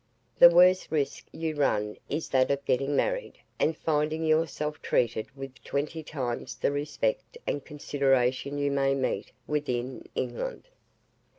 [0.39, 5.63] The worst risk you run is that of getting married, and finding yourself treated with
[5.63, 10.69] twenty times the respect and consideration you may meet with in England.